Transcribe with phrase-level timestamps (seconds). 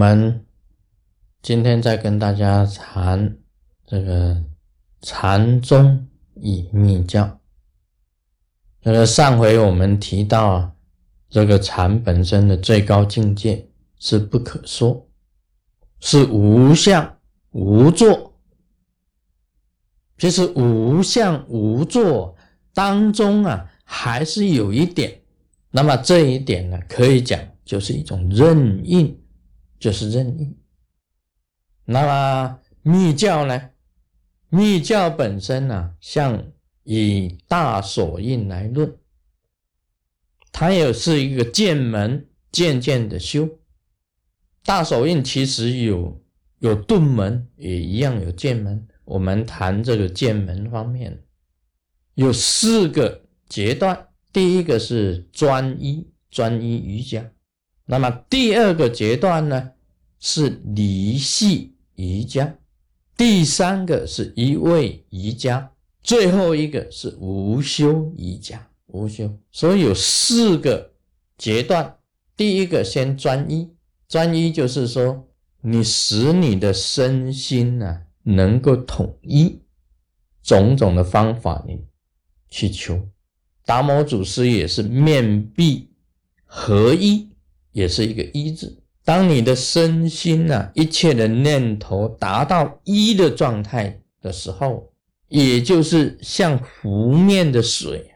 [0.00, 0.46] 我们
[1.42, 3.36] 今天再跟大家谈
[3.86, 4.42] 这个
[5.02, 7.38] 禅宗与密教。
[8.80, 10.72] 这个上回我们提到啊，
[11.28, 13.68] 这个禅本身的最高境界
[13.98, 15.06] 是不可说，
[16.00, 17.18] 是无相
[17.50, 18.40] 无作。
[20.16, 22.34] 其实无相无作
[22.72, 25.20] 当中啊，还是有一点。
[25.70, 29.14] 那么这一点呢，可以讲就是一种任运。
[29.80, 30.56] 就是任意。
[31.84, 33.70] 那么密教呢？
[34.48, 36.52] 密教本身呢，像
[36.84, 38.96] 以大手印来论，
[40.52, 43.48] 它也是一个渐门渐渐的修。
[44.64, 46.22] 大手印其实有
[46.58, 48.86] 有顿门，也一样有渐门。
[49.04, 51.24] 我们谈这个渐门方面，
[52.14, 54.08] 有四个阶段。
[54.32, 57.32] 第一个是专一，专一瑜伽。
[57.90, 59.72] 那么第二个阶段呢，
[60.20, 62.54] 是离系瑜伽；
[63.16, 68.64] 第三个是一位瑜伽；最后一个是无修瑜伽。
[68.86, 70.92] 无修，所以有四个
[71.36, 71.96] 阶段。
[72.36, 73.68] 第一个先专一，
[74.08, 75.26] 专一就是说，
[75.60, 79.58] 你使你的身心呢能够统一，
[80.44, 81.80] 种种的方法你
[82.48, 83.08] 去求。
[83.66, 85.90] 达摩祖师也是面壁
[86.44, 87.28] 合一。
[87.72, 88.76] 也是一个一字。
[89.02, 94.92] 当你的身心呐，一切的念头达到一的状态的时候，
[95.28, 98.14] 也就是像湖面的水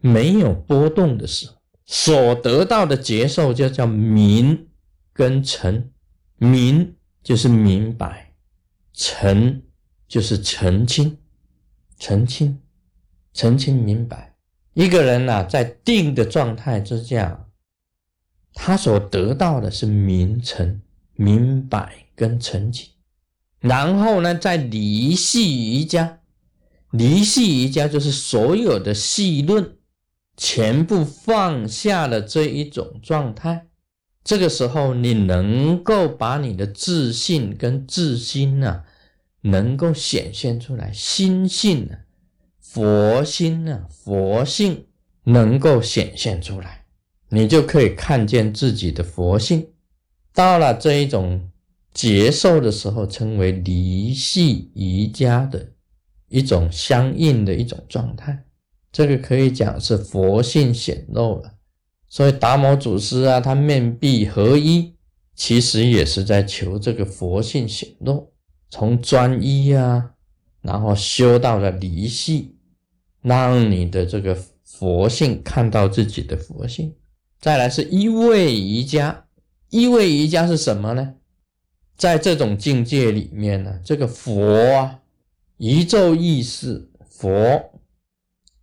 [0.00, 1.54] 没有波动的时候，
[1.86, 4.68] 所得到的接受就叫明
[5.12, 5.90] 跟澄。
[6.36, 8.32] 明就是明白，
[8.92, 9.60] 澄
[10.06, 11.18] 就是澄清，
[11.98, 12.60] 澄清，
[13.32, 14.36] 澄清明白。
[14.74, 17.44] 一个人呐，在定的状态之下。
[18.54, 20.80] 他所得到的是明成、
[21.14, 22.90] 明白跟成绩，
[23.60, 26.18] 然后呢，再离系瑜伽，
[26.90, 29.76] 离系瑜伽就是所有的细论
[30.36, 33.66] 全部放下的这一种状态。
[34.24, 38.82] 这个时候，你能够把你的自信跟自心呢，
[39.40, 41.96] 能够显现出来，心性呢，
[42.60, 44.86] 佛心呢，佛性
[45.24, 46.77] 能够显现出来。
[47.30, 49.68] 你就可以看见自己的佛性，
[50.32, 51.50] 到了这一种
[51.92, 55.72] 接受的时候，称为离系瑜伽的
[56.28, 58.44] 一种相应的一种状态。
[58.90, 61.52] 这个可以讲是佛性显露了。
[62.08, 64.94] 所以达摩祖师啊，他面壁合一，
[65.34, 68.32] 其实也是在求这个佛性显露。
[68.70, 70.12] 从专一啊，
[70.62, 72.56] 然后修到了离系，
[73.20, 74.34] 让你的这个
[74.64, 76.94] 佛性看到自己的佛性。
[77.40, 79.26] 再来是一位瑜伽，
[79.70, 81.14] 一位瑜伽是什么呢？
[81.96, 85.00] 在这种境界里面呢，这个佛啊，
[85.58, 87.80] 宇宙意识佛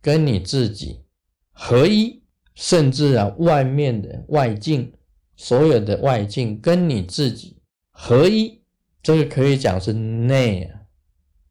[0.00, 1.04] 跟你自己
[1.52, 2.22] 合一，
[2.54, 4.92] 甚至啊，外面的外境，
[5.36, 7.58] 所有的外境跟你自己
[7.90, 8.60] 合一，
[9.02, 10.80] 这个可以讲是内啊、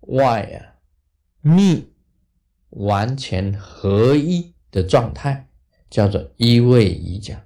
[0.02, 0.80] 外啊、
[1.42, 1.88] 密
[2.70, 5.50] 完全合一的状态。
[5.94, 7.46] 叫做一位瑜伽，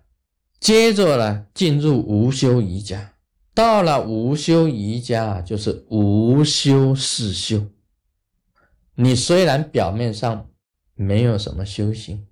[0.57, 3.13] 接着呢进入无修瑜伽，
[3.53, 7.67] 到了无修瑜伽就是无修是修。
[8.95, 10.49] 你虽然表面上
[10.95, 12.25] 没有什么修行，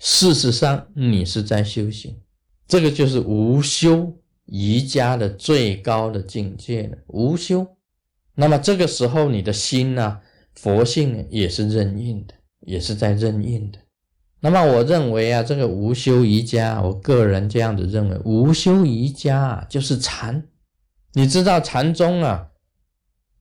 [0.00, 2.20] 事实上你是在修行。
[2.66, 4.12] 这个就是无修
[4.46, 6.98] 瑜伽的最高的境界了。
[7.06, 7.64] 无修，
[8.34, 10.20] 那么这个时候你的心呢，
[10.56, 13.78] 佛性也是任运的，也是在任运的。
[14.40, 20.46] 那么我认为啊，这个无修瑜伽，我个人这样子认为，无修瑜伽啊就是禅。
[21.14, 22.50] 你知道禅宗啊，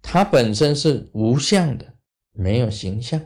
[0.01, 1.85] 它本身是无相的，
[2.31, 3.21] 没有形象，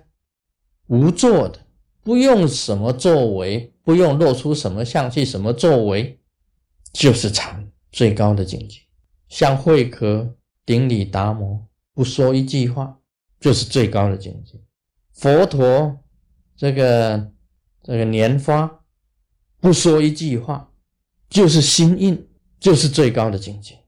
[0.88, 1.60] 无作的，
[2.02, 6.20] 不用什么作为，不用露出什么相气，什么作为，
[6.92, 8.80] 就是禅最高的境界。
[9.28, 11.64] 像慧可顶礼达摩，
[11.94, 12.98] 不说一句话，
[13.40, 14.60] 就是最高的境界。
[15.14, 16.00] 佛陀
[16.58, 17.32] 这个。
[17.90, 18.82] 这个莲花
[19.60, 20.70] 不说一句话，
[21.28, 22.24] 就是心印，
[22.60, 23.80] 就是最高的境界。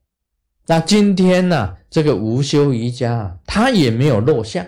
[0.65, 4.65] 那今天呢，这个无修瑜伽，他也没有落相，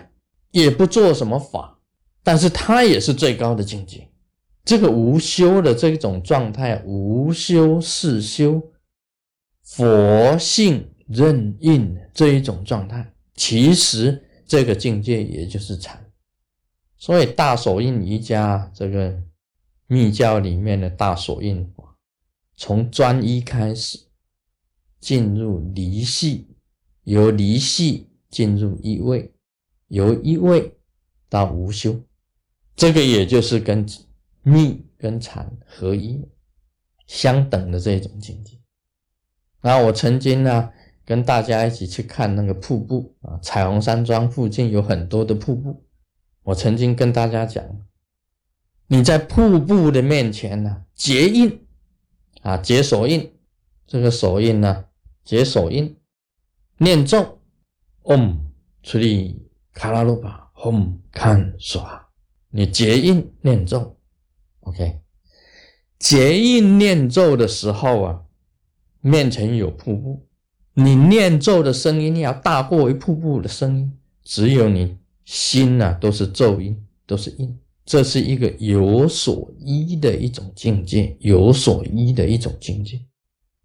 [0.52, 1.76] 也不做什么法，
[2.22, 4.08] 但是他也是最高的境界。
[4.64, 8.62] 这个无修的这种状态，无修是修，
[9.64, 16.00] 佛性任印这一种状态，其实这个境界也就是禅。
[17.04, 19.14] 所以大手印瑜伽这个
[19.88, 21.70] 密教里面的大手印，
[22.56, 23.98] 从专一开始，
[25.00, 26.56] 进入离系，
[27.02, 29.30] 由离系进入一位，
[29.88, 30.78] 由一位
[31.28, 32.00] 到无修，
[32.74, 33.86] 这个也就是跟
[34.42, 36.26] 密跟禅合一
[37.06, 38.58] 相等的这种境界。
[39.60, 40.70] 然后我曾经呢
[41.04, 45.84] 跟大家一起去看那个瀑布啊，彩虹山庄附近有很多的瀑布，
[46.44, 47.64] 我曾经跟大家讲，
[48.86, 51.66] 你在瀑布的面前呢结印
[52.42, 53.32] 啊，结手印，
[53.86, 54.84] 这个手印呢
[55.24, 55.96] 结手印，
[56.78, 57.40] 念咒
[58.02, 58.36] ，Om
[58.82, 62.08] 出力卡拉鲁巴 Om 看耍，
[62.50, 63.96] 你结印念咒
[64.60, 65.00] ，OK，
[65.98, 68.20] 结印念咒的时候啊。
[69.06, 70.26] 面前有瀑布，
[70.72, 73.98] 你念咒的声音要大过于瀑布的声音。
[74.22, 76.76] 只有你心呐，都是咒音，
[77.06, 77.58] 都是音。
[77.84, 83.00] 这是一个有所依的一种境界，有所依的一种境界。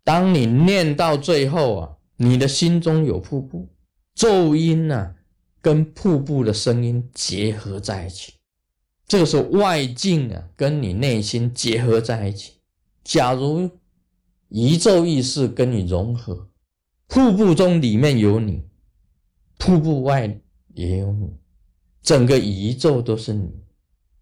[0.04, 3.68] 当你念到最后啊，你的心中有瀑布，
[4.16, 5.14] 咒音呐，
[5.62, 8.34] 跟瀑布的声音结合在一起，
[9.08, 12.54] 这个是外境啊，跟你内心结合在一起。
[13.04, 13.70] 假如。
[14.52, 16.50] 一咒意识跟你融合，
[17.06, 18.64] 瀑布中里面有你，
[19.60, 20.40] 瀑布外
[20.74, 21.38] 也有你，
[22.02, 23.50] 整个宇宙都是你。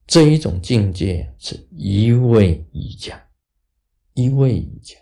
[0.05, 3.21] 这一种境界是一位一家，
[4.13, 4.95] 一位一家。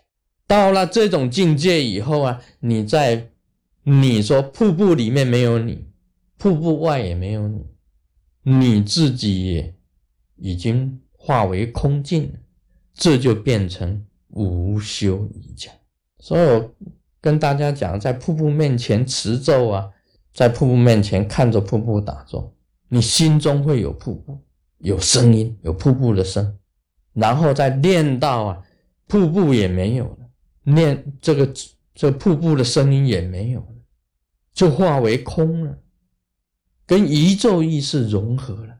[0.46, 3.30] 到了这种境界以后啊，你在
[3.84, 5.86] 你说瀑布里面没有你，
[6.38, 7.64] 瀑布外也没有你，
[8.42, 9.74] 你自己也
[10.36, 12.32] 已经化为空境，
[12.94, 14.04] 这就变成。
[14.30, 15.70] 无修一家，
[16.18, 16.74] 所以我
[17.22, 19.90] 跟大家讲，在瀑布面前持咒啊，
[20.34, 22.54] 在瀑布面前看着瀑布打坐，
[22.88, 24.38] 你心中会有瀑布，
[24.78, 26.56] 有声音，有瀑布的声，
[27.12, 28.62] 然后再念到啊，
[29.06, 30.18] 瀑布也没有了，
[30.62, 31.52] 念这个
[31.94, 33.74] 这瀑布的声音也没有了，
[34.52, 35.78] 就化为空了，
[36.86, 38.76] 跟宇宙意识融合了。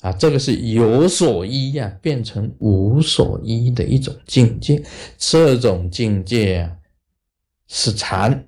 [0.00, 4.84] 啊，这个是有所依呀，变成无所依的一种境界。
[5.16, 6.76] 这种境界啊，
[7.68, 8.46] 是禅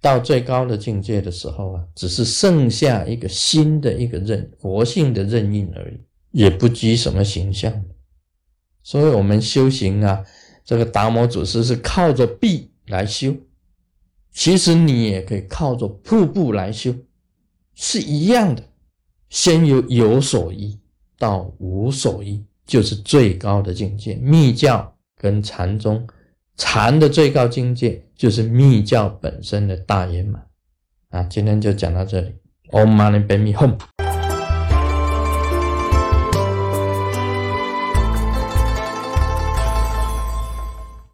[0.00, 6.00] 到最高的境界的时候啊，只是剩下一个新的一个任佛性的任印而已，
[6.30, 7.84] 也不拘什么形象。
[8.82, 10.24] 所以，我们修行啊，
[10.64, 13.34] 这个达摩祖师是靠着壁来修，
[14.32, 16.94] 其实你也可以靠着瀑布来修，
[17.74, 18.62] 是一样的。
[19.28, 20.78] 先由有所依
[21.18, 24.14] 到无所依，就是最高的境界。
[24.14, 26.06] 密教跟禅宗，
[26.58, 30.44] 禅的最高境界就是密教本身的大圆满。
[31.08, 32.34] 啊，今天就讲到这里。
[32.70, 33.78] Om Mani Padme Hum。